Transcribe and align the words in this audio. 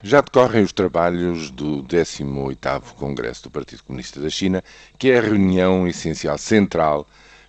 Já 0.00 0.20
decorrem 0.20 0.62
os 0.62 0.72
trabalhos 0.72 1.50
do 1.50 1.82
18º 1.82 2.94
Congresso 2.94 3.42
do 3.42 3.50
Partido 3.50 3.82
Comunista 3.82 4.20
da 4.20 4.30
China, 4.30 4.62
que 4.96 5.10
é 5.10 5.18
a 5.18 5.22
reunião 5.22 5.88
essencial 5.88 6.38
central 6.38 7.04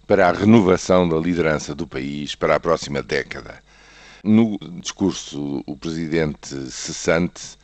para 0.07 0.27
a 0.27 0.31
renovação 0.31 1.07
da 1.07 1.15
liderança 1.17 1.75
do 1.75 1.85
país 1.85 2.33
para 2.33 2.55
a 2.55 2.59
próxima 2.59 3.03
década. 3.03 3.61
No 4.23 4.57
discurso, 4.81 5.63
o 5.67 5.77
presidente 5.77 6.71
cessante, 6.71 7.55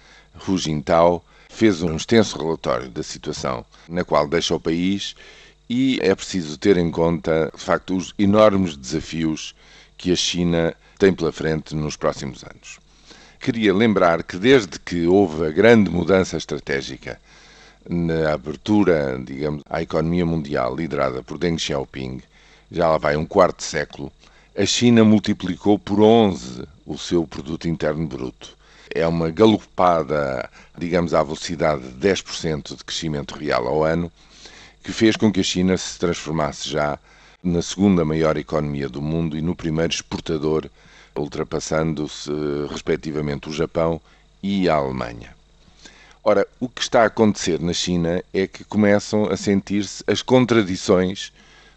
Hu 0.47 0.55
Jintao, 0.55 1.25
fez 1.49 1.81
um 1.81 1.95
extenso 1.95 2.37
relatório 2.37 2.87
da 2.87 3.01
situação 3.01 3.65
na 3.89 4.03
qual 4.03 4.27
deixa 4.27 4.53
o 4.53 4.59
país 4.59 5.15
e 5.67 5.97
é 6.03 6.13
preciso 6.13 6.59
ter 6.59 6.77
em 6.77 6.91
conta, 6.91 7.51
de 7.55 7.63
facto, 7.63 7.97
os 7.97 8.13
enormes 8.19 8.77
desafios 8.77 9.55
que 9.97 10.11
a 10.11 10.15
China 10.15 10.75
tem 10.99 11.11
pela 11.11 11.31
frente 11.31 11.73
nos 11.73 11.95
próximos 11.95 12.43
anos 12.43 12.84
queria 13.39 13.73
lembrar 13.73 14.23
que 14.23 14.37
desde 14.37 14.79
que 14.79 15.05
houve 15.07 15.45
a 15.45 15.51
grande 15.51 15.89
mudança 15.89 16.37
estratégica 16.37 17.19
na 17.87 18.33
abertura, 18.33 19.19
digamos, 19.23 19.61
à 19.69 19.81
economia 19.81 20.25
mundial 20.25 20.75
liderada 20.75 21.21
por 21.21 21.37
Deng 21.37 21.57
Xiaoping, 21.57 22.21
já 22.71 22.89
lá 22.89 22.97
vai 22.97 23.15
um 23.15 23.25
quarto 23.25 23.63
século, 23.63 24.11
a 24.57 24.65
China 24.65 25.03
multiplicou 25.03 25.77
por 25.77 25.99
11 25.99 26.63
o 26.85 26.97
seu 26.97 27.27
produto 27.27 27.67
interno 27.67 28.07
bruto. 28.07 28.55
É 28.93 29.05
uma 29.05 29.29
galopada, 29.29 30.49
digamos, 30.77 31.13
à 31.13 31.21
velocidade 31.21 31.81
de 31.81 32.07
10% 32.07 32.75
de 32.75 32.83
crescimento 32.83 33.35
real 33.35 33.67
ao 33.67 33.83
ano, 33.83 34.11
que 34.83 34.93
fez 34.93 35.15
com 35.15 35.31
que 35.31 35.41
a 35.41 35.43
China 35.43 35.75
se 35.77 35.99
transformasse 35.99 36.69
já 36.69 36.97
na 37.43 37.61
segunda 37.61 38.05
maior 38.05 38.37
economia 38.37 38.87
do 38.87 39.01
mundo 39.01 39.37
e 39.37 39.41
no 39.41 39.55
primeiro 39.55 39.93
exportador 39.93 40.69
ultrapassando-se 41.15 42.31
respectivamente 42.69 43.49
o 43.49 43.53
Japão 43.53 44.01
e 44.41 44.69
a 44.69 44.75
Alemanha. 44.75 45.35
Ora, 46.23 46.47
o 46.59 46.67
que 46.67 46.81
está 46.81 47.03
a 47.03 47.05
acontecer 47.05 47.59
na 47.59 47.73
China 47.73 48.23
é 48.33 48.47
que 48.47 48.63
começam 48.63 49.25
a 49.25 49.37
sentir-se 49.37 50.03
as 50.07 50.21
contradições 50.21 51.31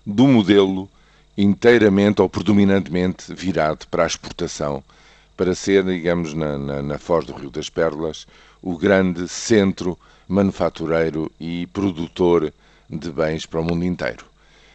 do 0.04 0.26
modelo 0.26 0.88
inteiramente 1.36 2.20
ou 2.20 2.28
predominantemente 2.28 3.32
virado 3.32 3.86
para 3.88 4.04
a 4.04 4.06
exportação, 4.06 4.82
para 5.36 5.54
ser, 5.54 5.84
digamos, 5.84 6.34
na, 6.34 6.58
na, 6.58 6.82
na 6.82 6.98
Foz 6.98 7.26
do 7.26 7.32
Rio 7.32 7.50
das 7.50 7.70
Pérolas, 7.70 8.26
o 8.60 8.76
grande 8.76 9.28
centro 9.28 9.98
manufatureiro 10.26 11.30
e 11.38 11.66
produtor 11.68 12.52
de 12.90 13.10
bens 13.10 13.46
para 13.46 13.60
o 13.60 13.64
mundo 13.64 13.84
inteiro. 13.84 14.24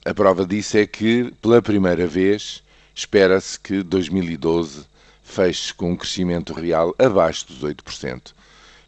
A 0.06 0.14
prova 0.14 0.46
disso 0.46 0.78
é 0.78 0.86
que, 0.86 1.34
pela 1.42 1.62
primeira 1.62 2.08
vez, 2.08 2.63
espera-se 2.96 3.60
que 3.60 3.82
2012 3.84 4.86
feche 5.24 5.74
com 5.74 5.92
um 5.92 5.96
crescimento 5.96 6.54
real 6.54 6.94
abaixo 7.00 7.48
dos 7.48 7.62
8%. 7.62 8.34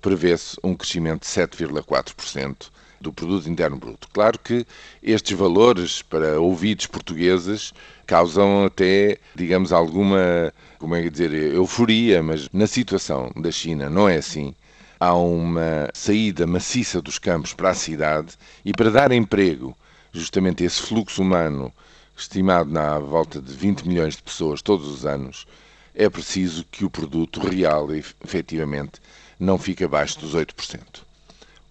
Prevê-se 0.01 0.57
um 0.63 0.75
crescimento 0.75 1.21
de 1.21 1.27
7,4% 1.27 2.69
do 3.01 3.11
produto 3.11 3.49
interno 3.49 3.77
bruto. 3.77 4.07
Claro 4.13 4.37
que 4.39 4.65
estes 5.01 5.37
valores 5.37 6.01
para 6.01 6.39
ouvidos 6.39 6.85
portugueses 6.85 7.73
causam 8.05 8.65
até, 8.65 9.17
digamos, 9.35 9.71
alguma, 9.71 10.53
como 10.77 10.95
é 10.95 11.03
que 11.03 11.09
dizer, 11.09 11.33
euforia, 11.33 12.21
mas 12.21 12.49
na 12.51 12.67
situação 12.67 13.31
da 13.35 13.51
China 13.51 13.89
não 13.89 14.07
é 14.07 14.17
assim. 14.17 14.53
Há 14.99 15.13
uma 15.13 15.89
saída 15.93 16.47
maciça 16.47 17.01
dos 17.01 17.19
campos 17.19 17.53
para 17.53 17.71
a 17.71 17.75
cidade 17.75 18.33
e 18.63 18.71
para 18.71 18.89
dar 18.89 19.11
emprego, 19.11 19.75
justamente 20.11 20.63
esse 20.63 20.81
fluxo 20.81 21.21
humano 21.21 21.73
estimado 22.15 22.71
na 22.71 22.97
volta 22.99 23.41
de 23.41 23.53
20 23.53 23.87
milhões 23.87 24.15
de 24.15 24.23
pessoas 24.23 24.61
todos 24.61 24.87
os 24.87 25.05
anos, 25.05 25.45
é 25.93 26.09
preciso 26.09 26.65
que 26.71 26.85
o 26.85 26.89
produto 26.89 27.39
real, 27.39 27.89
efetivamente, 27.93 29.01
não 29.39 29.57
fique 29.57 29.83
abaixo 29.83 30.19
dos 30.19 30.33
8%. 30.33 30.79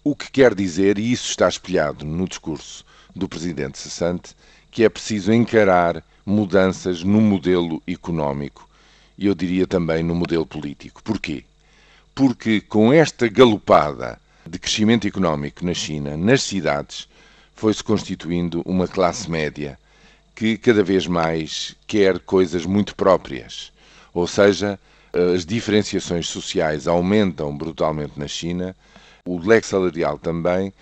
O 0.03 0.15
que 0.15 0.31
quer 0.31 0.55
dizer, 0.55 0.99
e 0.99 1.13
isso 1.13 1.31
está 1.31 1.49
espelhado 1.49 2.05
no 2.05 2.29
discurso 2.29 2.85
do 3.15 3.29
presidente 3.29 3.79
cessante, 3.79 4.35
que 4.71 4.85
é 4.85 4.89
preciso 4.89 5.33
encarar 5.33 6.03
mudanças 6.27 7.03
no 7.03 7.21
modelo 7.21 7.83
económico 7.87 8.69
e 9.17 9.27
eu 9.27 9.35
diria 9.35 9.67
também 9.67 10.03
no 10.03 10.15
modelo 10.15 10.47
político. 10.47 11.03
Porquê? 11.03 11.45
Porque 12.15 12.61
com 12.61 12.93
esta 12.93 13.29
galopada 13.29 14.21
de 14.47 14.59
crescimento 14.59 15.07
económico 15.07 15.65
na 15.65 15.75
China, 15.75 16.17
nas 16.17 16.43
cidades, 16.43 17.09
foi-se 17.55 17.83
constituindo 17.83 18.63
uma 18.65 18.87
classe 18.87 19.31
média 19.31 19.79
que 20.35 20.59
cada 20.59 20.83
vez 20.83 21.07
mais 21.07 21.77
quer 21.87 22.19
coisas 22.19 22.67
muito 22.67 22.95
próprias. 22.97 23.73
Ou 24.13 24.27
seja, 24.27 24.79
as 25.35 25.47
diferenciações 25.47 26.29
sociais 26.29 26.89
aumentam 26.89 27.57
brutalmente 27.57 28.19
na 28.19 28.27
China, 28.27 28.75
o 29.25 29.39
leque 29.39 29.67
salarial 29.67 30.19
também, 30.19 30.73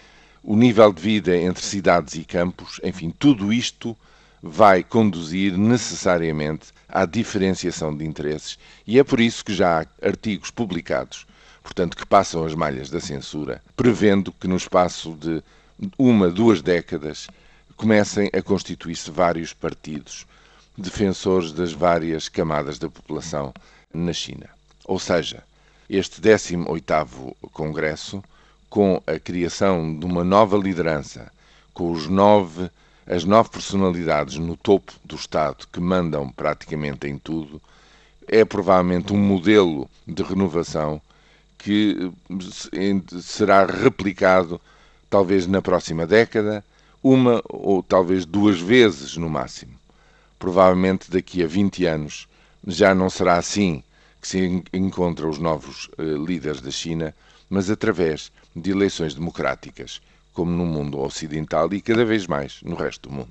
o 0.42 0.56
nível 0.56 0.92
de 0.92 1.00
vida 1.00 1.36
entre 1.36 1.62
cidades 1.62 2.14
e 2.14 2.24
campos, 2.24 2.80
enfim, 2.82 3.14
tudo 3.16 3.52
isto 3.52 3.96
vai 4.42 4.82
conduzir 4.82 5.56
necessariamente 5.56 6.68
à 6.88 7.06
diferenciação 7.06 7.96
de 7.96 8.04
interesses 8.04 8.58
e 8.84 8.98
é 8.98 9.04
por 9.04 9.20
isso 9.20 9.44
que 9.44 9.54
já 9.54 9.82
há 9.82 10.06
artigos 10.06 10.50
publicados, 10.50 11.26
portanto, 11.62 11.96
que 11.96 12.04
passam 12.04 12.44
as 12.44 12.54
malhas 12.54 12.91
da 12.91 13.00
censura, 13.00 13.62
prevendo 13.76 14.32
que 14.32 14.48
no 14.48 14.56
espaço 14.56 15.12
de 15.12 15.42
uma, 15.96 16.28
duas 16.28 16.60
décadas 16.60 17.28
comecem 17.77 18.31
a 18.33 18.43
constituir-se 18.43 19.10
vários 19.10 19.53
partidos 19.53 20.27
defensores 20.77 21.53
das 21.53 21.72
várias 21.72 22.28
camadas 22.28 22.78
da 22.78 22.88
população 22.88 23.53
na 23.93 24.12
China. 24.12 24.49
Ou 24.84 24.99
seja, 24.99 25.43
este 25.88 26.21
18º 26.21 27.34
Congresso, 27.53 28.22
com 28.71 29.03
a 29.06 29.19
criação 29.19 29.99
de 29.99 30.06
uma 30.06 30.25
nova 30.25 30.56
liderança, 30.56 31.31
com 31.75 31.93
nove, 32.09 32.71
as 33.06 33.25
nove 33.25 33.50
personalidades 33.50 34.39
no 34.39 34.56
topo 34.56 34.93
do 35.04 35.16
Estado 35.16 35.66
que 35.71 35.81
mandam 35.81 36.31
praticamente 36.31 37.06
em 37.06 37.19
tudo, 37.19 37.60
é 38.27 38.44
provavelmente 38.44 39.12
um 39.12 39.19
modelo 39.19 39.89
de 40.06 40.22
renovação 40.22 41.00
que 41.59 42.10
será 43.21 43.66
replicado 43.66 44.60
talvez 45.10 45.47
na 45.47 45.60
próxima 45.60 46.06
década 46.06 46.65
uma 47.02 47.42
ou 47.48 47.82
talvez 47.82 48.24
duas 48.24 48.60
vezes 48.60 49.16
no 49.16 49.28
máximo. 49.28 49.72
Provavelmente 50.38 51.10
daqui 51.10 51.42
a 51.42 51.46
20 51.46 51.84
anos 51.86 52.28
já 52.66 52.94
não 52.94 53.10
será 53.10 53.36
assim 53.36 53.82
que 54.20 54.28
se 54.28 54.62
encontram 54.72 55.28
os 55.28 55.38
novos 55.38 55.88
uh, 55.98 56.24
líderes 56.24 56.60
da 56.60 56.70
China, 56.70 57.14
mas 57.50 57.68
através 57.70 58.30
de 58.54 58.70
eleições 58.70 59.14
democráticas, 59.14 60.00
como 60.32 60.52
no 60.52 60.64
mundo 60.64 61.00
ocidental 61.00 61.72
e 61.74 61.80
cada 61.80 62.04
vez 62.04 62.26
mais 62.26 62.60
no 62.62 62.76
resto 62.76 63.08
do 63.08 63.14
mundo. 63.14 63.28